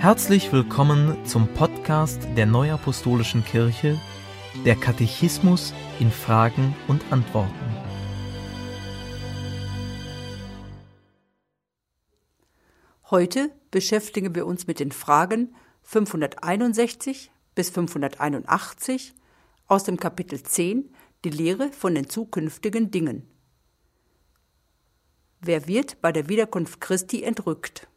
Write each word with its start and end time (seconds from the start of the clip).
Herzlich 0.00 0.52
willkommen 0.52 1.26
zum 1.26 1.48
Podcast 1.54 2.22
der 2.36 2.46
Neuapostolischen 2.46 3.44
Kirche, 3.44 4.00
der 4.64 4.76
Katechismus 4.76 5.74
in 5.98 6.12
Fragen 6.12 6.76
und 6.86 7.02
Antworten. 7.10 7.52
Heute 13.10 13.50
beschäftigen 13.72 14.36
wir 14.36 14.46
uns 14.46 14.68
mit 14.68 14.78
den 14.78 14.92
Fragen 14.92 15.56
561 15.82 17.32
bis 17.56 17.70
581 17.70 19.14
aus 19.66 19.82
dem 19.82 19.96
Kapitel 19.96 20.40
10, 20.40 20.94
die 21.24 21.30
Lehre 21.30 21.72
von 21.72 21.96
den 21.96 22.08
zukünftigen 22.08 22.92
Dingen. 22.92 23.28
Wer 25.40 25.66
wird 25.66 26.00
bei 26.00 26.12
der 26.12 26.28
Wiederkunft 26.28 26.80
Christi 26.80 27.24
entrückt? 27.24 27.88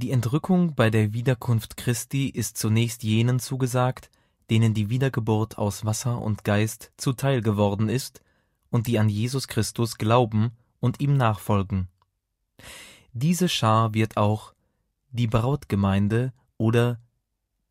Die 0.00 0.12
Entrückung 0.12 0.76
bei 0.76 0.90
der 0.90 1.12
Wiederkunft 1.12 1.76
Christi 1.76 2.28
ist 2.28 2.56
zunächst 2.56 3.02
jenen 3.02 3.40
zugesagt, 3.40 4.12
denen 4.48 4.72
die 4.72 4.90
Wiedergeburt 4.90 5.58
aus 5.58 5.84
Wasser 5.84 6.22
und 6.22 6.44
Geist 6.44 6.92
zuteil 6.96 7.40
geworden 7.40 7.88
ist 7.88 8.22
und 8.70 8.86
die 8.86 9.00
an 9.00 9.08
Jesus 9.08 9.48
Christus 9.48 9.98
glauben 9.98 10.52
und 10.78 11.00
ihm 11.00 11.16
nachfolgen. 11.16 11.88
Diese 13.12 13.48
Schar 13.48 13.92
wird 13.92 14.16
auch 14.16 14.54
die 15.10 15.26
Brautgemeinde 15.26 16.32
oder 16.58 17.00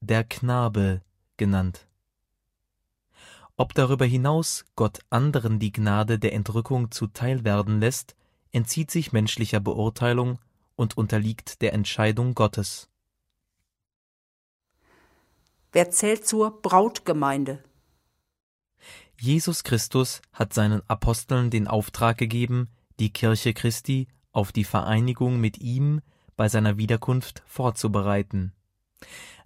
der 0.02 0.26
Knabe 0.26 1.04
genannt. 1.38 1.88
Ob 3.56 3.74
darüber 3.74 4.04
hinaus 4.04 4.66
Gott 4.76 5.00
anderen 5.10 5.60
die 5.60 5.72
Gnade 5.72 6.20
der 6.20 6.34
Entrückung 6.34 6.92
zuteil 6.92 7.46
werden 7.46 7.80
lässt, 7.80 8.18
entzieht 8.52 8.92
sich 8.92 9.14
menschlicher 9.14 9.62
Beurteilung 9.62 10.40
und 10.78 10.96
unterliegt 10.96 11.62
der 11.62 11.74
Entscheidung 11.74 12.34
Gottes. 12.34 12.88
Wer 15.74 15.92
zählt 15.92 16.26
zur 16.26 16.62
Brautgemeinde? 16.62 17.62
Jesus 19.20 19.64
Christus 19.64 20.22
hat 20.32 20.54
seinen 20.54 20.88
Aposteln 20.88 21.50
den 21.50 21.68
Auftrag 21.68 22.18
gegeben, 22.18 22.70
die 23.00 23.12
Kirche 23.12 23.54
Christi 23.54 24.08
auf 24.32 24.52
die 24.52 24.64
Vereinigung 24.64 25.42
mit 25.42 25.58
ihm 25.58 26.02
bei 26.36 26.48
seiner 26.48 26.78
Wiederkunft 26.78 27.44
vorzubereiten. 27.48 28.54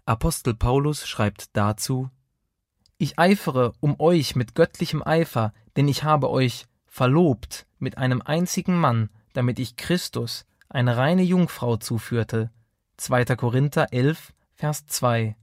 Apostel 0.05 0.53
Paulus 0.53 1.07
schreibt 1.07 1.55
dazu 1.55 2.09
Ich 2.97 3.17
eifere 3.17 3.73
um 3.79 3.99
euch 3.99 4.35
mit 4.35 4.55
göttlichem 4.55 5.01
Eifer, 5.01 5.53
denn 5.77 5.87
ich 5.87 6.03
habe 6.03 6.29
euch 6.29 6.65
verlobt 6.85 7.65
mit 7.79 7.97
einem 7.97 8.21
einzigen 8.21 8.75
Mann, 8.77 9.09
damit 9.33 9.57
ich 9.57 9.77
Christus, 9.77 10.45
eine 10.71 10.97
reine 10.97 11.21
Jungfrau 11.23 11.77
zuführte. 11.77 12.49
2. 12.97 13.25
Korinther 13.35 13.91
11, 13.91 14.33
Vers 14.53 14.85
2. 14.87 15.35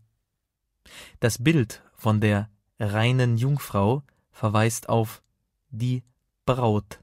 Das 1.20 1.42
Bild 1.42 1.82
von 1.92 2.20
der 2.20 2.48
reinen 2.78 3.36
Jungfrau 3.36 4.02
verweist 4.30 4.88
auf 4.88 5.22
die 5.70 6.02
Braut. 6.46 7.00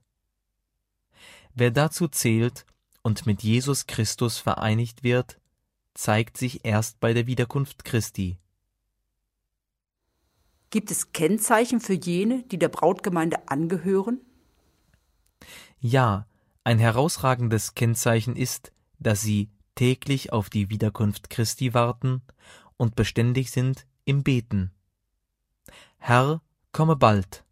Wer 1.53 1.71
dazu 1.71 2.07
zählt 2.07 2.65
und 3.03 3.25
mit 3.25 3.43
Jesus 3.43 3.85
Christus 3.85 4.39
vereinigt 4.39 5.03
wird, 5.03 5.39
zeigt 5.93 6.37
sich 6.37 6.65
erst 6.65 6.99
bei 6.99 7.13
der 7.13 7.27
Wiederkunft 7.27 7.85
Christi. 7.85 8.37
Gibt 10.71 10.91
es 10.91 11.11
Kennzeichen 11.13 11.79
für 11.79 11.93
jene, 11.93 12.43
die 12.43 12.57
der 12.57 12.69
Brautgemeinde 12.69 13.47
angehören? 13.47 14.19
Ja, 15.79 16.25
ein 16.65 16.79
herausragendes 16.79 17.75
Kennzeichen 17.75 18.35
ist, 18.35 18.73
dass 18.99 19.21
sie 19.21 19.49
täglich 19.75 20.33
auf 20.33 20.49
die 20.49 20.69
Wiederkunft 20.69 21.29
Christi 21.29 21.73
warten 21.73 22.23
und 22.75 22.95
beständig 22.95 23.51
sind 23.51 23.85
im 24.03 24.23
Beten. 24.23 24.71
Herr, 25.97 26.41
komme 26.71 26.95
bald. 26.95 27.45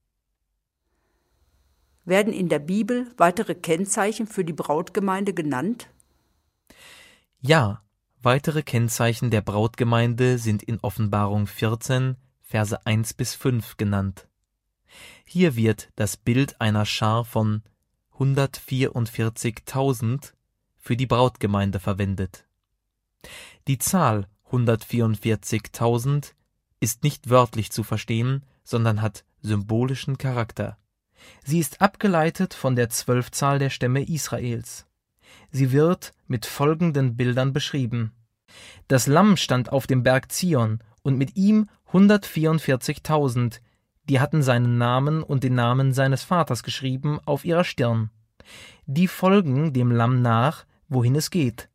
Werden 2.06 2.34
in 2.34 2.50
der 2.50 2.60
Bibel 2.60 3.14
weitere 3.18 3.56
Kennzeichen 3.56 4.28
für 4.28 4.44
die 4.44 4.52
Brautgemeinde 4.52 5.34
genannt? 5.34 5.90
Ja, 7.40 7.84
weitere 8.22 8.64
Kennzeichen 8.64 9.30
der 9.30 9.42
Brautgemeinde 9.42 10.40
sind 10.40 10.64
in 10.64 10.80
Offenbarung 10.80 11.46
14, 11.46 12.18
Verse 12.42 12.86
1 12.86 13.14
bis 13.14 13.36
5 13.36 13.78
genannt. 13.78 14.28
Hier 15.26 15.56
wird 15.56 15.92
das 15.96 16.18
Bild 16.18 16.60
einer 16.60 16.86
Schar 16.86 17.26
von 17.26 17.64
144.000 18.18 20.34
für 20.78 20.96
die 20.96 21.08
Brautgemeinde 21.08 21.80
verwendet. 21.80 22.46
Die 23.68 23.78
Zahl 23.78 24.28
144.000 24.52 26.34
ist 26.80 27.04
nicht 27.04 27.30
wörtlich 27.30 27.72
zu 27.72 27.84
verstehen, 27.84 28.46
sondern 28.64 29.02
hat 29.02 29.26
symbolischen 29.42 30.18
Charakter. 30.18 30.78
Sie 31.44 31.60
ist 31.60 31.82
abgeleitet 31.82 32.54
von 32.54 32.76
der 32.76 32.90
Zwölfzahl 32.90 33.60
der 33.60 33.70
Stämme 33.70 34.04
Israels. 34.04 34.86
Sie 35.52 35.72
wird 35.72 36.14
mit 36.28 36.46
folgenden 36.46 37.16
Bildern 37.16 37.54
beschrieben. 37.54 38.12
Das 38.88 39.08
Lamm 39.08 39.38
stand 39.38 39.72
auf 39.72 39.88
dem 39.88 40.04
Berg 40.04 40.32
Zion 40.32 40.80
und 41.02 41.18
mit 41.18 41.36
ihm 41.36 41.70
144.000, 41.92 43.60
die 44.10 44.20
hatten 44.20 44.44
seinen 44.44 44.78
Namen 44.78 45.24
und 45.24 45.44
den 45.44 45.56
Namen 45.56 45.94
seines 45.94 46.24
Vaters 46.24 46.64
geschrieben 46.64 47.20
auf 47.26 47.46
ihrer 47.46 47.64
Stirn. 47.64 48.10
Die 48.86 49.08
folgen 49.08 49.74
dem 49.74 49.92
Lamm 49.92 50.22
nach, 50.22 50.66
wohin 50.90 51.16
es 51.16 51.30
geht. 51.30 51.70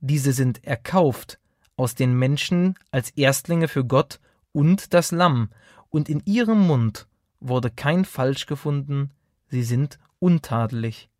Diese 0.00 0.32
sind 0.32 0.64
erkauft 0.64 1.38
aus 1.76 1.94
den 1.94 2.14
Menschen 2.18 2.74
als 2.90 3.10
Erstlinge 3.10 3.68
für 3.68 3.84
Gott 3.84 4.20
und 4.52 4.92
das 4.92 5.12
Lamm, 5.12 5.50
und 5.88 6.08
in 6.08 6.22
ihrem 6.24 6.66
Mund 6.66 7.06
wurde 7.40 7.70
kein 7.70 8.04
Falsch 8.04 8.46
gefunden, 8.46 9.10
sie 9.48 9.62
sind 9.62 9.98
untadelig. 10.18 11.10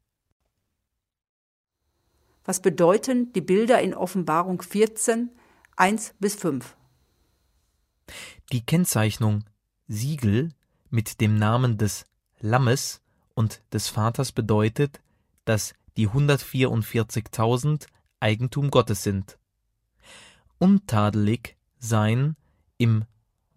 Was 2.45 2.61
bedeuten 2.61 3.33
die 3.33 3.41
Bilder 3.41 3.81
in 3.81 3.95
Offenbarung 3.95 4.63
14, 4.63 5.31
1 5.77 6.15
bis 6.19 6.35
5? 6.37 6.77
Die 8.51 8.65
Kennzeichnung 8.65 9.45
Siegel 9.93 10.49
mit 10.91 11.21
dem 11.21 11.37
Namen 11.37 11.77
des 11.77 12.07
Lammes 12.41 13.03
und 13.35 13.63
des 13.73 13.89
Vaters 13.89 14.33
bedeutet, 14.33 15.01
dass 15.45 15.75
die 15.99 16.09
144.000 16.09 17.87
Eigentum 18.19 18.71
Gottes 18.71 19.03
sind. 19.03 19.39
Untadelig 20.59 21.57
sein, 21.79 22.37
im 22.79 23.05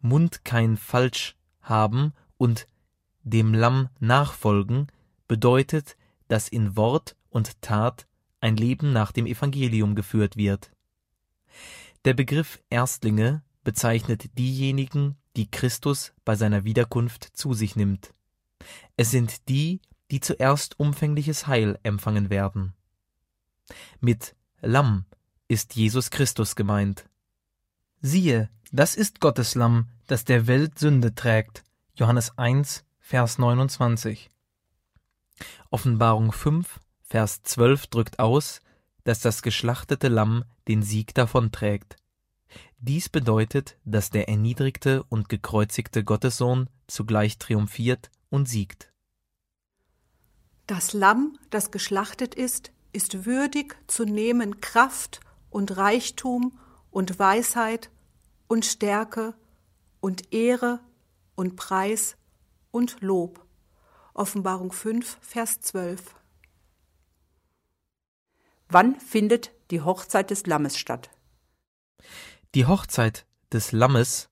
Mund 0.01 0.43
kein 0.43 0.75
Falsch 0.75 1.35
haben 1.61 2.13
und 2.37 2.67
dem 3.23 3.53
Lamm 3.53 3.89
nachfolgen, 3.99 4.87
bedeutet, 5.27 5.95
dass 6.27 6.49
in 6.49 6.75
Wort 6.75 7.15
und 7.29 7.61
Tat 7.61 8.07
ein 8.41 8.57
Leben 8.57 8.91
nach 8.91 9.11
dem 9.11 9.25
Evangelium 9.25 9.95
geführt 9.95 10.35
wird. 10.35 10.71
Der 12.03 12.13
Begriff 12.13 12.61
Erstlinge 12.69 13.41
bezeichnet 13.63 14.37
diejenigen, 14.37 15.15
die 15.35 15.49
Christus 15.49 16.13
bei 16.23 16.35
seiner 16.35 16.63
Wiederkunft 16.63 17.23
zu 17.33 17.53
sich 17.53 17.75
nimmt. 17.75 18.13
Es 18.97 19.11
sind 19.11 19.49
die, 19.49 19.81
die 20.11 20.19
zuerst 20.19 20.79
umfängliches 20.79 21.47
Heil 21.47 21.79
empfangen 21.83 22.29
werden. 22.29 22.73
Mit 23.99 24.35
Lamm 24.61 25.05
ist 25.47 25.75
Jesus 25.75 26.09
Christus 26.09 26.55
gemeint. 26.55 27.09
Siehe, 28.01 28.49
das 28.71 28.95
ist 28.95 29.19
Gottes 29.19 29.55
Lamm, 29.55 29.89
das 30.07 30.25
der 30.25 30.47
Welt 30.47 30.79
Sünde 30.79 31.15
trägt. 31.15 31.63
Johannes 31.95 32.37
1, 32.37 32.83
Vers 32.99 33.37
29. 33.37 34.31
Offenbarung 35.69 36.31
5, 36.31 36.79
Vers 37.03 37.43
12 37.43 37.87
drückt 37.87 38.19
aus, 38.19 38.61
dass 39.03 39.19
das 39.19 39.41
geschlachtete 39.41 40.07
Lamm 40.07 40.45
den 40.67 40.81
Sieg 40.81 41.13
davonträgt. 41.13 41.95
Dies 42.77 43.09
bedeutet, 43.09 43.77
dass 43.85 44.09
der 44.09 44.29
erniedrigte 44.29 45.03
und 45.09 45.29
gekreuzigte 45.29 46.03
Gottessohn 46.03 46.69
zugleich 46.87 47.37
triumphiert 47.37 48.11
und 48.29 48.47
siegt. 48.47 48.91
Das 50.67 50.93
Lamm, 50.93 51.37
das 51.49 51.71
geschlachtet 51.71 52.35
ist, 52.35 52.71
ist 52.91 53.25
würdig 53.25 53.75
zu 53.87 54.05
nehmen 54.05 54.61
Kraft 54.61 55.19
und 55.49 55.77
Reichtum 55.77 56.57
und 56.91 57.19
Weisheit 57.19 57.91
und 58.47 58.65
Stärke 58.65 59.35
und 59.99 60.33
Ehre 60.33 60.79
und 61.35 61.55
Preis 61.55 62.17
und 62.71 63.01
Lob. 63.01 63.45
Offenbarung 64.13 64.71
5, 64.71 65.17
Vers 65.21 65.61
12. 65.61 66.15
Wann 68.69 68.99
findet 68.99 69.51
die 69.71 69.81
Hochzeit 69.81 70.31
des 70.31 70.45
Lammes 70.45 70.77
statt? 70.77 71.09
Die 72.55 72.65
Hochzeit 72.65 73.25
des 73.51 73.73
Lammes, 73.73 74.29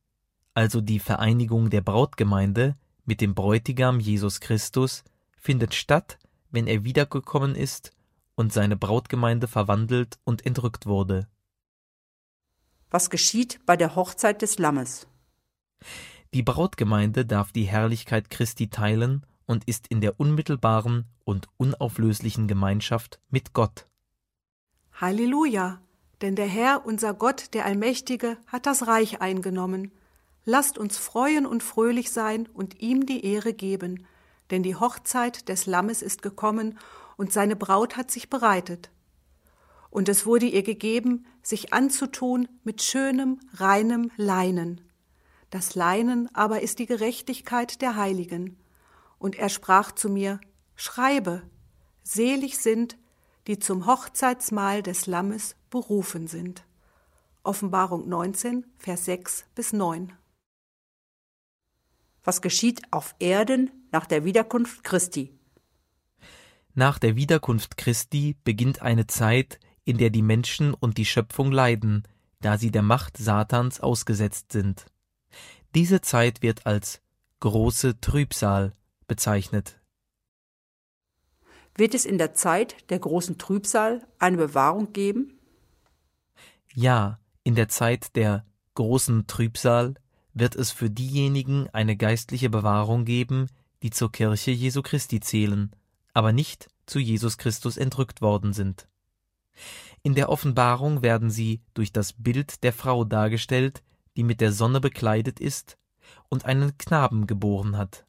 also 0.54 0.80
die 0.80 1.00
Vereinigung 1.00 1.70
der 1.70 1.81
Brautgemeinde 1.81 2.78
mit 3.04 3.20
dem 3.20 3.36
Bräutigam 3.36 4.00
Jesus 4.00 4.40
Christus, 4.40 5.04
findet 5.36 5.75
statt, 5.75 6.20
wenn 6.50 6.66
er 6.66 6.86
wiedergekommen 6.86 7.54
ist 7.54 7.92
und 8.36 8.54
seine 8.54 8.78
Brautgemeinde 8.78 9.50
verwandelt 9.50 10.20
und 10.24 10.46
entrückt 10.46 10.86
wurde. 10.86 11.28
Was 12.90 13.10
geschieht 13.10 13.60
bei 13.66 13.75
der 13.75 13.98
Hochzeit 13.98 14.42
des 14.42 14.58
Lammes? 14.58 15.06
Die 16.34 16.44
Brautgemeinde 16.44 17.25
darf 17.25 17.52
die 17.52 17.66
Herrlichkeit 17.66 18.30
Christi 18.30 18.70
teilen 18.70 19.25
und 19.48 19.66
ist 19.66 19.88
in 19.88 20.00
der 20.00 20.18
unmittelbaren 20.18 21.08
und 21.25 21.50
unauflöslichen 21.58 22.48
Gemeinschaft 22.48 23.20
mit 23.30 23.52
Gott. 23.52 23.86
Halleluja! 24.94 25.81
Denn 26.24 26.38
der 26.38 26.48
Herr, 26.48 26.86
unser 26.86 27.14
Gott, 27.14 27.54
der 27.54 27.66
Allmächtige, 27.66 28.38
hat 28.48 28.66
das 28.66 28.88
Reich 28.88 29.20
eingenommen. 29.20 29.92
Lasst 30.46 30.78
uns 30.78 30.98
freuen 30.98 31.46
und 31.46 31.64
fröhlich 31.64 32.12
sein 32.12 32.48
und 32.54 32.81
ihm 32.81 33.06
die 33.06 33.25
Ehre 33.25 33.54
geben, 33.54 34.08
denn 34.50 34.64
die 34.64 34.78
Hochzeit 34.78 35.50
des 35.50 35.66
Lammes 35.66 36.02
ist 36.02 36.22
gekommen 36.22 36.80
und 37.18 37.34
seine 37.34 37.58
Braut 37.58 37.98
hat 37.98 38.10
sich 38.10 38.30
bereitet. 38.30 38.90
Und 39.90 40.08
es 40.08 40.25
wurde 40.25 40.46
ihr 40.46 40.64
gegeben, 40.64 41.25
sich 41.42 41.74
anzutun 41.74 42.48
mit 42.64 42.81
schönem, 42.81 43.42
reinem 43.56 44.10
Leinen. 44.16 44.80
Das 45.50 45.75
Leinen 45.75 46.34
aber 46.34 46.62
ist 46.62 46.80
die 46.80 46.86
Gerechtigkeit 46.86 47.81
der 47.81 47.98
Heiligen. 47.98 48.58
Und 49.20 49.36
er 49.36 49.50
sprach 49.50 49.92
zu 49.92 50.08
mir, 50.08 50.40
Schreibe, 50.78 51.42
selig 52.02 52.60
sind, 52.60 52.98
die 53.48 53.60
zum 53.60 53.88
Hochzeitsmahl 53.88 54.81
des 54.81 55.06
Lammes 55.06 55.58
berufen 55.74 56.28
sind. 56.28 56.64
Offenbarung 57.42 58.08
19, 58.08 58.64
Vers 58.78 59.06
6 59.06 59.46
bis 59.56 59.74
9. 59.74 60.14
Was 62.24 62.44
geschieht 62.44 62.84
auf 62.92 63.16
Erden 63.18 63.72
nach 63.92 64.06
der 64.06 64.24
Wiederkunft 64.24 64.84
Christi? 64.84 65.34
Nach 66.75 67.00
der 67.00 67.16
Wiederkunft 67.16 67.75
Christi 67.75 68.38
beginnt 68.44 68.84
eine 68.84 69.08
Zeit, 69.08 69.60
in 69.84 69.98
der 69.98 70.12
die 70.12 70.22
Menschen 70.22 70.75
und 70.75 71.00
die 71.00 71.06
Schöpfung 71.06 71.52
leiden, 71.52 72.04
da 72.40 72.60
sie 72.60 72.70
der 72.70 72.84
Macht 72.84 73.18
Satans 73.18 73.80
ausgesetzt 73.80 74.52
sind. 74.52 74.86
Diese 75.74 76.02
Zeit 76.02 76.44
wird 76.44 76.68
als 76.68 77.02
große 77.40 78.00
Trübsal 78.00 78.74
bezeichnet. 79.08 79.81
Wird 81.75 81.96
es 81.96 82.06
in 82.06 82.20
der 82.20 82.36
Zeit 82.36 82.92
der 82.92 83.00
großen 83.00 83.40
Trübsal 83.40 84.06
eine 84.20 84.38
Bewahrung 84.38 84.94
geben? 84.94 85.33
Ja, 86.75 87.20
in 87.44 87.54
der 87.54 87.68
Zeit 87.68 88.16
der 88.16 88.46
großen 88.74 89.28
Trübsal 89.28 89.94
wird 90.34 90.56
es 90.56 90.72
für 90.72 90.90
diejenigen 90.90 91.70
eine 91.70 91.96
geistliche 91.96 92.50
Bewahrung 92.50 93.06
geben, 93.06 93.48
die 93.84 93.92
zur 93.92 94.12
Kirche 94.12 94.50
Jesu 94.50 94.81
Christi 94.81 95.20
zählen, 95.20 95.72
aber 96.14 96.31
nicht 96.31 96.70
zu 96.88 96.98
Jesus 96.98 97.38
Christus 97.38 97.78
entrückt 97.78 98.22
worden 98.22 98.54
sind. 98.54 98.88
In 100.02 100.16
der 100.16 100.30
Offenbarung 100.30 101.04
werden 101.04 101.30
sie 101.30 101.62
durch 101.75 101.92
das 101.92 102.14
Bild 102.14 102.64
der 102.64 102.74
Frau 102.74 103.04
dargestellt, 103.04 103.84
die 104.18 104.24
mit 104.24 104.42
der 104.42 104.52
Sonne 104.52 104.81
bekleidet 104.81 105.40
ist 105.40 105.78
und 106.28 106.46
einen 106.46 106.78
Knaben 106.80 107.28
geboren 107.28 107.78
hat. 107.78 108.06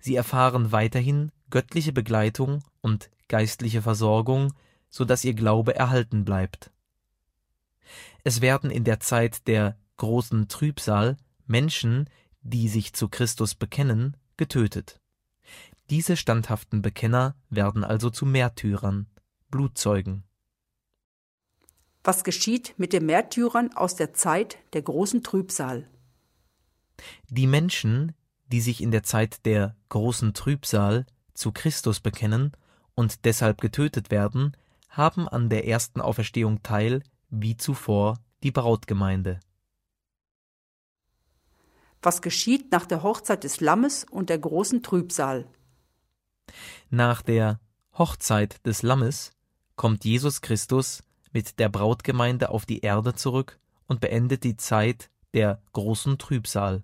Sie 0.00 0.14
erfahren 0.14 0.72
weiterhin 0.72 1.32
göttliche 1.50 1.92
Begleitung 1.92 2.64
und 2.80 3.10
geistliche 3.28 3.82
Versorgung, 3.82 4.54
so 4.88 5.04
dass 5.04 5.24
ihr 5.24 5.34
Glaube 5.34 5.74
erhalten 5.74 6.24
bleibt. 6.24 6.70
Es 8.24 8.40
werden 8.40 8.70
in 8.70 8.84
der 8.84 9.00
Zeit 9.00 9.46
der 9.46 9.76
großen 9.96 10.48
Trübsal 10.48 11.16
Menschen, 11.46 12.08
die 12.42 12.68
sich 12.68 12.92
zu 12.92 13.08
Christus 13.08 13.54
bekennen, 13.54 14.16
getötet. 14.36 15.00
Diese 15.90 16.16
standhaften 16.16 16.82
Bekenner 16.82 17.34
werden 17.48 17.84
also 17.84 18.10
zu 18.10 18.26
Märtyrern, 18.26 19.06
Blutzeugen. 19.50 20.24
Was 22.04 22.24
geschieht 22.24 22.74
mit 22.78 22.92
den 22.92 23.06
Märtyrern 23.06 23.72
aus 23.74 23.96
der 23.96 24.14
Zeit 24.14 24.58
der 24.72 24.82
großen 24.82 25.22
Trübsal? 25.22 25.88
Die 27.28 27.46
Menschen, 27.46 28.14
die 28.46 28.60
sich 28.60 28.82
in 28.82 28.90
der 28.90 29.02
Zeit 29.02 29.44
der 29.46 29.76
großen 29.88 30.34
Trübsal 30.34 31.06
zu 31.34 31.52
Christus 31.52 32.00
bekennen 32.00 32.52
und 32.94 33.24
deshalb 33.24 33.60
getötet 33.60 34.10
werden, 34.10 34.56
haben 34.88 35.28
an 35.28 35.48
der 35.48 35.66
ersten 35.66 36.00
Auferstehung 36.00 36.62
teil, 36.62 37.02
wie 37.30 37.56
zuvor 37.56 38.18
die 38.42 38.50
Brautgemeinde. 38.50 39.40
Was 42.02 42.22
geschieht 42.22 42.70
nach 42.70 42.86
der 42.86 43.02
Hochzeit 43.02 43.44
des 43.44 43.60
Lammes 43.60 44.04
und 44.04 44.30
der 44.30 44.38
großen 44.38 44.82
Trübsal? 44.82 45.48
Nach 46.90 47.22
der 47.22 47.60
Hochzeit 47.92 48.64
des 48.66 48.82
Lammes 48.82 49.32
kommt 49.74 50.04
Jesus 50.04 50.40
Christus 50.40 51.02
mit 51.32 51.58
der 51.58 51.68
Brautgemeinde 51.68 52.50
auf 52.50 52.66
die 52.66 52.80
Erde 52.80 53.14
zurück 53.14 53.58
und 53.86 54.00
beendet 54.00 54.44
die 54.44 54.56
Zeit 54.56 55.10
der 55.34 55.60
großen 55.72 56.18
Trübsal. 56.18 56.82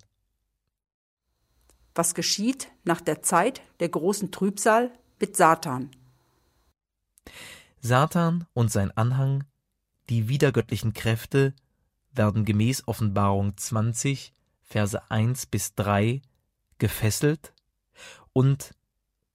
Was 1.94 2.14
geschieht 2.14 2.68
nach 2.82 3.00
der 3.00 3.22
Zeit 3.22 3.62
der 3.78 3.88
großen 3.88 4.32
Trübsal 4.32 4.90
mit 5.20 5.36
Satan? 5.36 5.90
Satan 7.80 8.46
und 8.52 8.72
sein 8.72 8.90
Anhang, 8.90 9.44
die 10.08 10.28
widergöttlichen 10.28 10.92
Kräfte, 10.92 11.54
werden 12.12 12.44
gemäß 12.44 12.86
Offenbarung 12.86 13.56
20, 13.56 14.32
Verse 14.62 15.10
1 15.10 15.46
bis 15.46 15.74
3 15.74 16.22
gefesselt 16.78 17.52
und 18.32 18.74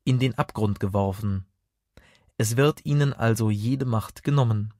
in 0.04 0.20
den 0.20 0.38
Abgrund 0.38 0.80
geworfen. 0.80 1.46
Es 2.38 2.58
wird 2.58 2.86
ihnen 2.86 3.14
also 3.14 3.50
jede 3.50 3.86
Macht 3.86 4.24
genommen. 4.24 4.74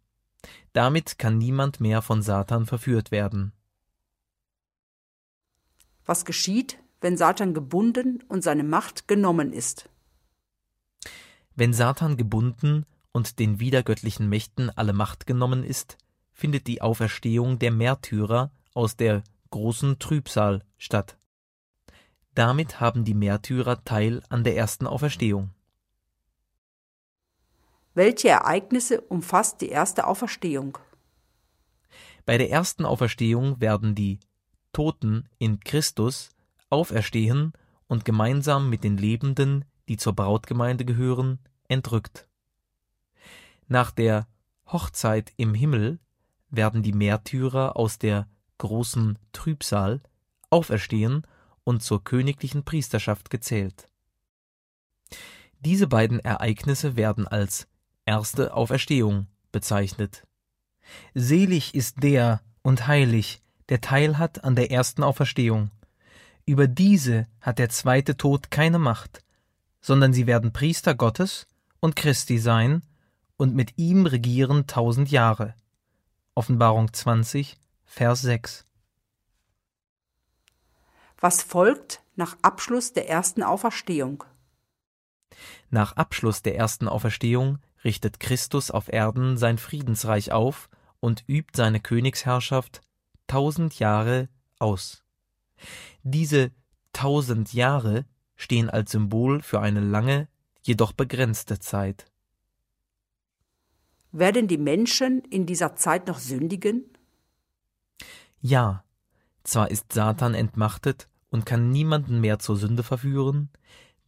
Damit 0.74 1.20
kann 1.20 1.38
niemand 1.38 1.80
mehr 1.80 2.02
von 2.02 2.22
Satan 2.22 2.66
verführt 2.66 3.12
werden. 3.12 3.52
Was 6.06 6.26
geschieht, 6.26 6.80
wenn 7.02 7.18
Satan 7.18 7.54
gebunden 7.54 8.24
und 8.28 8.44
seine 8.44 8.64
Macht 8.64 9.08
genommen 9.08 9.54
ist? 9.54 9.90
Wenn 11.56 11.74
Satan 11.74 12.18
gebunden 12.18 12.86
und 13.12 13.40
den 13.40 13.60
widergöttlichen 13.60 14.30
Mächten 14.30 14.70
alle 14.70 14.94
Macht 14.94 15.26
genommen 15.26 15.64
ist, 15.64 15.98
findet 16.32 16.68
die 16.68 16.82
Auferstehung 16.82 17.60
der 17.60 17.72
Märtyrer 17.72 18.52
aus 18.74 18.96
der 18.96 19.24
großen 19.50 20.00
Trübsal 20.00 20.64
statt. 20.78 21.18
Damit 22.36 22.80
haben 22.80 23.04
die 23.04 23.14
Märtyrer 23.14 23.84
Teil 23.84 24.24
an 24.30 24.44
der 24.44 24.56
ersten 24.56 24.88
Auferstehung. 24.88 25.50
Welche 27.94 28.30
Ereignisse 28.30 29.02
umfasst 29.02 29.60
die 29.62 29.70
erste 29.70 30.08
Auferstehung? 30.08 30.78
Bei 32.26 32.38
der 32.38 32.50
ersten 32.50 32.86
Auferstehung 32.86 33.60
werden 33.60 33.96
die 33.96 34.20
Toten 34.72 35.28
in 35.40 35.60
Christus 35.60 36.30
auferstehen 36.70 37.54
und 37.88 38.06
gemeinsam 38.06 38.70
mit 38.70 38.84
den 38.84 38.98
Lebenden, 38.98 39.66
die 39.90 39.98
zur 39.98 40.14
Brautgemeinde 40.14 40.86
gehören, 40.86 41.40
entrückt. 41.68 42.29
Nach 43.70 43.92
der 43.92 44.28
Hochzeit 44.66 45.32
im 45.38 45.54
Himmel 45.54 46.00
werden 46.50 46.82
die 46.82 46.92
Märtyrer 46.92 47.78
aus 47.78 48.00
der 48.00 48.28
großen 48.58 49.20
Trübsal 49.32 50.02
auferstehen 50.50 51.26
und 51.64 51.84
zur 51.84 52.04
königlichen 52.04 52.66
Priesterschaft 52.66 53.30
gezählt. 53.30 53.88
Diese 55.60 55.86
beiden 55.86 56.20
Ereignisse 56.20 56.96
werden 56.96 57.28
als 57.28 57.68
erste 58.06 58.56
Auferstehung 58.56 59.28
bezeichnet. 59.52 60.26
Selig 61.14 61.76
ist 61.76 62.02
der 62.02 62.42
und 62.64 62.88
heilig, 62.88 63.44
der 63.70 63.82
Teil 63.82 64.18
hat 64.18 64.44
an 64.44 64.56
der 64.56 64.72
ersten 64.72 65.04
Auferstehung. 65.04 65.70
Über 66.44 66.68
diese 66.68 67.28
hat 67.40 67.60
der 67.60 67.70
zweite 67.70 68.18
Tod 68.18 68.50
keine 68.50 68.80
Macht, 68.80 69.24
sondern 69.80 70.12
sie 70.12 70.26
werden 70.26 70.54
Priester 70.54 70.96
Gottes 70.96 71.46
und 71.80 71.96
Christi 71.96 72.40
sein 72.40 72.82
und 73.40 73.56
mit 73.56 73.78
ihm 73.78 74.06
regieren 74.06 74.68
tausend 74.68 75.10
Jahre. 75.10 75.56
Offenbarung 76.36 76.92
20, 76.92 77.56
Vers 77.86 78.22
6. 78.22 78.66
Was 81.22 81.42
folgt 81.42 82.04
nach 82.18 82.38
Abschluss 82.42 82.92
der 82.92 83.08
ersten 83.08 83.42
Auferstehung? 83.42 84.26
Nach 85.70 85.94
Abschluss 85.94 86.42
der 86.42 86.58
ersten 86.58 86.90
Auferstehung 86.90 87.60
richtet 87.86 88.20
Christus 88.20 88.72
auf 88.72 88.92
Erden 88.92 89.38
sein 89.38 89.58
Friedensreich 89.58 90.34
auf 90.34 90.70
und 91.00 91.24
übt 91.26 91.54
seine 91.56 91.80
Königsherrschaft 91.80 92.82
tausend 93.28 93.80
Jahre 93.80 94.28
aus. 94.60 95.06
Diese 96.04 96.52
tausend 96.92 97.54
Jahre 97.54 98.06
stehen 98.36 98.70
als 98.70 98.92
Symbol 98.92 99.42
für 99.42 99.62
eine 99.62 99.80
lange, 99.80 100.28
jedoch 100.62 100.92
begrenzte 100.92 101.60
Zeit. 101.60 102.06
Werden 104.12 104.48
die 104.48 104.58
Menschen 104.58 105.22
in 105.30 105.46
dieser 105.46 105.76
Zeit 105.76 106.08
noch 106.08 106.20
sündigen? 106.20 106.86
Ja, 108.42 108.84
zwar 109.44 109.70
ist 109.70 109.94
Satan 109.94 110.34
entmachtet 110.34 111.10
und 111.30 111.46
kann 111.46 111.70
niemanden 111.70 112.20
mehr 112.20 112.40
zur 112.40 112.56
Sünde 112.56 112.84
verführen, 112.84 113.50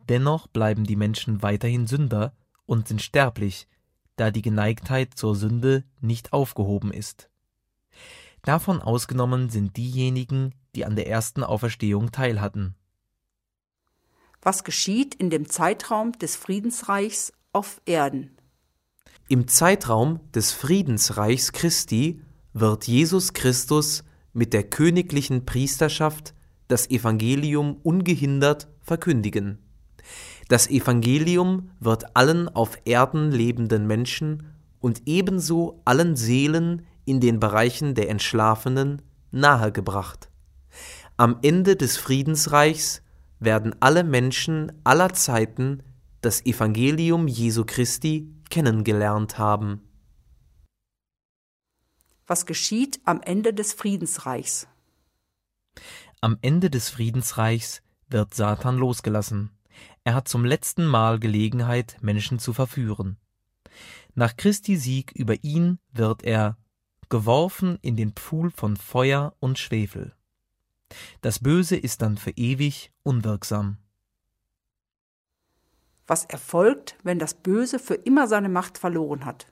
dennoch 0.09 0.47
bleiben 0.47 0.85
die 0.85 0.95
Menschen 0.95 1.43
weiterhin 1.43 1.85
Sünder 1.85 2.33
und 2.65 2.87
sind 2.87 3.01
sterblich, 3.01 3.67
da 4.15 4.31
die 4.31 4.41
Geneigtheit 4.41 5.13
zur 5.15 5.35
Sünde 5.35 5.83
nicht 5.99 6.33
aufgehoben 6.33 6.91
ist. 6.91 7.29
Davon 8.43 8.81
ausgenommen 8.81 9.49
sind 9.49 9.77
diejenigen, 9.77 10.55
die 10.75 10.85
an 10.85 10.95
der 10.95 11.07
ersten 11.07 11.43
Auferstehung 11.43 12.11
teilhatten. 12.11 12.75
Was 14.41 14.63
geschieht 14.63 15.13
in 15.13 15.29
dem 15.29 15.47
Zeitraum 15.47 16.13
des 16.13 16.35
Friedensreichs 16.35 17.33
auf 17.53 17.81
Erden? 17.85 18.35
Im 19.31 19.47
Zeitraum 19.47 20.19
des 20.35 20.51
Friedensreichs 20.51 21.53
Christi 21.53 22.21
wird 22.51 22.85
Jesus 22.85 23.31
Christus 23.31 24.03
mit 24.33 24.51
der 24.51 24.63
königlichen 24.63 25.45
Priesterschaft 25.45 26.33
das 26.67 26.89
Evangelium 26.89 27.77
ungehindert 27.81 28.67
verkündigen. 28.81 29.59
Das 30.49 30.69
Evangelium 30.69 31.69
wird 31.79 32.13
allen 32.17 32.49
auf 32.49 32.77
Erden 32.83 33.31
lebenden 33.31 33.87
Menschen 33.87 34.47
und 34.81 35.03
ebenso 35.05 35.79
allen 35.85 36.17
Seelen 36.17 36.85
in 37.05 37.21
den 37.21 37.39
Bereichen 37.39 37.95
der 37.95 38.09
Entschlafenen 38.09 39.01
nahegebracht. 39.31 40.29
Am 41.15 41.37
Ende 41.41 41.77
des 41.77 41.95
Friedensreichs 41.95 43.01
werden 43.39 43.77
alle 43.79 44.03
Menschen 44.03 44.73
aller 44.83 45.13
Zeiten 45.13 45.83
das 46.19 46.45
Evangelium 46.45 47.29
Jesu 47.29 47.63
Christi 47.65 48.27
kennengelernt 48.51 49.39
haben. 49.39 49.81
Was 52.27 52.45
geschieht 52.45 53.01
am 53.03 53.21
Ende 53.21 53.53
des 53.53 53.73
Friedensreichs? 53.73 54.67
Am 56.21 56.37
Ende 56.41 56.69
des 56.69 56.89
Friedensreichs 56.89 57.81
wird 58.07 58.35
Satan 58.35 58.77
losgelassen. 58.77 59.49
Er 60.03 60.13
hat 60.13 60.27
zum 60.27 60.45
letzten 60.45 60.85
Mal 60.85 61.19
Gelegenheit, 61.19 61.97
Menschen 62.01 62.37
zu 62.37 62.53
verführen. 62.53 63.17
Nach 64.13 64.37
Christi 64.37 64.77
Sieg 64.77 65.11
über 65.13 65.43
ihn 65.43 65.79
wird 65.91 66.23
er 66.23 66.57
geworfen 67.09 67.79
in 67.81 67.95
den 67.95 68.13
Pfuhl 68.13 68.51
von 68.51 68.77
Feuer 68.77 69.35
und 69.39 69.57
Schwefel. 69.57 70.13
Das 71.21 71.39
Böse 71.39 71.75
ist 71.75 72.01
dann 72.01 72.17
für 72.17 72.31
ewig 72.31 72.91
unwirksam. 73.03 73.77
Was 76.11 76.25
erfolgt, 76.25 76.97
wenn 77.03 77.19
das 77.19 77.33
Böse 77.33 77.79
für 77.79 77.93
immer 77.93 78.27
seine 78.27 78.49
Macht 78.49 78.77
verloren 78.77 79.23
hat? 79.23 79.47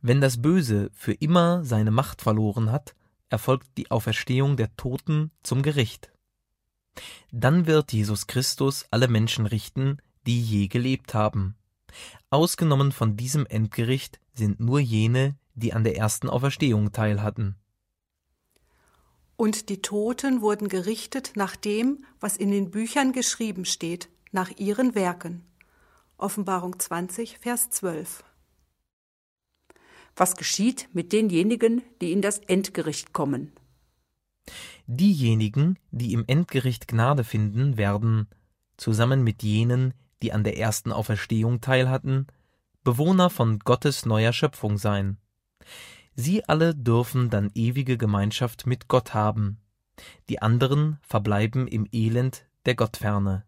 Wenn 0.00 0.22
das 0.22 0.40
Böse 0.40 0.88
für 0.94 1.12
immer 1.12 1.62
seine 1.66 1.90
Macht 1.90 2.22
verloren 2.22 2.72
hat, 2.72 2.94
erfolgt 3.28 3.68
die 3.76 3.90
Auferstehung 3.90 4.56
der 4.56 4.74
Toten 4.78 5.32
zum 5.42 5.60
Gericht. 5.60 6.10
Dann 7.30 7.66
wird 7.66 7.92
Jesus 7.92 8.26
Christus 8.26 8.86
alle 8.90 9.06
Menschen 9.08 9.44
richten, 9.44 9.98
die 10.26 10.40
je 10.40 10.66
gelebt 10.66 11.12
haben. 11.12 11.56
Ausgenommen 12.30 12.90
von 12.90 13.18
diesem 13.18 13.44
Endgericht 13.44 14.18
sind 14.32 14.60
nur 14.60 14.80
jene, 14.80 15.36
die 15.54 15.74
an 15.74 15.84
der 15.84 15.98
ersten 15.98 16.30
Auferstehung 16.30 16.92
teilhatten. 16.92 17.56
Und 19.36 19.68
die 19.68 19.82
Toten 19.82 20.40
wurden 20.40 20.68
gerichtet 20.68 21.32
nach 21.34 21.54
dem, 21.54 22.06
was 22.18 22.38
in 22.38 22.50
den 22.50 22.70
Büchern 22.70 23.12
geschrieben 23.12 23.66
steht, 23.66 24.08
nach 24.36 24.50
ihren 24.58 24.94
Werken. 24.94 25.46
Offenbarung 26.18 26.78
20, 26.78 27.38
Vers 27.38 27.70
12. 27.70 28.22
Was 30.14 30.36
geschieht 30.36 30.90
mit 30.92 31.14
denjenigen, 31.14 31.82
die 32.02 32.12
in 32.12 32.20
das 32.20 32.36
Endgericht 32.40 33.14
kommen? 33.14 33.52
Diejenigen, 34.86 35.78
die 35.90 36.12
im 36.12 36.24
Endgericht 36.26 36.86
Gnade 36.86 37.24
finden, 37.24 37.78
werden, 37.78 38.28
zusammen 38.76 39.24
mit 39.24 39.42
jenen, 39.42 39.94
die 40.22 40.34
an 40.34 40.44
der 40.44 40.58
ersten 40.58 40.92
Auferstehung 40.92 41.62
teilhatten, 41.62 42.26
Bewohner 42.84 43.30
von 43.30 43.58
Gottes 43.60 44.04
neuer 44.04 44.34
Schöpfung 44.34 44.76
sein. 44.76 45.16
Sie 46.14 46.46
alle 46.46 46.74
dürfen 46.74 47.30
dann 47.30 47.50
ewige 47.54 47.96
Gemeinschaft 47.96 48.66
mit 48.66 48.86
Gott 48.86 49.14
haben. 49.14 49.62
Die 50.28 50.42
anderen 50.42 50.98
verbleiben 51.00 51.66
im 51.66 51.88
Elend 51.90 52.44
der 52.66 52.74
Gottferne. 52.74 53.45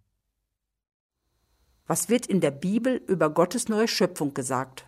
Was 1.89 2.11
wird 2.11 2.27
in 2.27 2.43
der 2.43 2.51
Bibel 2.51 3.03
über 3.09 3.31
Gottes 3.31 3.69
neue 3.69 3.89
Schöpfung 3.89 4.35
gesagt? 4.35 4.85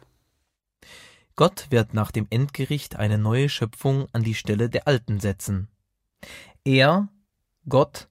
Gott 1.34 1.68
wird 1.70 1.94
nach 1.94 2.10
dem 2.10 2.26
Endgericht 2.28 2.96
eine 2.96 3.16
neue 3.16 3.48
Schöpfung 3.48 4.06
an 4.12 4.22
die 4.22 4.34
Stelle 4.34 4.68
der 4.68 4.86
alten 4.86 5.18
setzen. 5.18 5.68
Er, 6.62 7.08
Gott, 7.66 8.08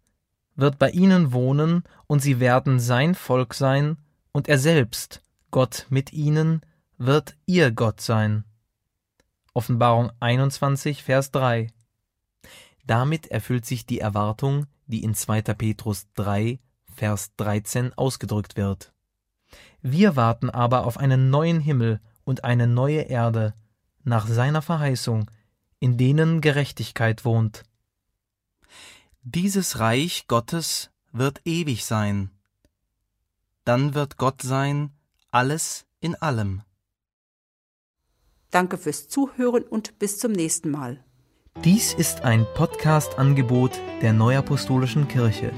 wird 0.55 0.79
bei 0.79 0.89
ihnen 0.89 1.31
wohnen, 1.31 1.83
und 2.07 2.21
sie 2.21 2.39
werden 2.39 2.79
sein 2.79 3.13
Volk 3.13 3.53
sein, 3.53 3.97
und 4.31 4.49
er 4.49 4.57
selbst, 4.57 5.21
Gott 5.51 5.85
mit 5.89 6.11
ihnen, 6.11 6.61
wird 6.97 7.37
ihr 7.45 7.71
Gott 7.71 8.01
sein. 8.01 8.43
Offenbarung 9.53 10.11
21, 10.19 11.03
Vers 11.03 11.29
3. 11.29 11.71
Damit 12.87 13.27
erfüllt 13.27 13.67
sich 13.67 13.85
die 13.85 13.99
Erwartung, 13.99 14.65
die 14.87 15.03
in 15.03 15.13
2. 15.13 15.43
Petrus 15.43 16.07
3, 16.15 16.59
Vers 16.99 17.33
13 17.37 17.93
ausgedrückt 17.93 18.57
wird. 18.57 18.91
Wir 19.81 20.17
warten 20.17 20.49
aber 20.49 20.85
auf 20.85 20.97
einen 20.97 21.29
neuen 21.29 21.61
Himmel 21.61 22.01
und 22.25 22.43
eine 22.43 22.67
neue 22.67 23.03
Erde, 23.03 23.53
nach 24.03 24.27
seiner 24.27 24.61
Verheißung, 24.61 25.31
in 25.79 25.97
denen 25.97 26.41
Gerechtigkeit 26.41 27.23
wohnt. 27.23 27.63
Dieses 29.21 29.79
Reich 29.79 30.27
Gottes 30.27 30.91
wird 31.13 31.39
ewig 31.45 31.85
sein. 31.85 32.31
Dann 33.63 33.93
wird 33.93 34.17
Gott 34.17 34.41
sein, 34.41 34.91
alles 35.31 35.85
in 36.01 36.15
allem. 36.15 36.63
Danke 38.51 38.77
fürs 38.77 39.07
Zuhören 39.07 39.63
und 39.63 39.99
bis 39.99 40.19
zum 40.19 40.33
nächsten 40.33 40.69
Mal. 40.69 41.01
Dies 41.63 41.93
ist 41.93 42.25
ein 42.25 42.45
Podcast-Angebot 42.55 43.79
der 44.01 44.11
Neuapostolischen 44.11 45.07
Kirche. 45.07 45.53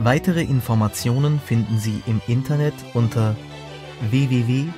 Weitere 0.00 0.42
Informationen 0.42 1.40
finden 1.40 1.78
Sie 1.78 2.02
im 2.06 2.20
Internet 2.28 2.74
unter 2.94 3.34
www.nak.org. 4.10 4.68